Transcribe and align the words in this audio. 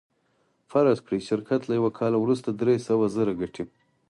فرض 0.71 0.97
کړئ 1.05 1.21
شرکت 1.29 1.61
له 1.65 1.73
یوه 1.79 1.91
کال 1.99 2.13
وروسته 2.19 2.49
درې 2.59 2.75
سوه 2.87 3.05
زره 3.15 3.33
ګټي 3.41 3.63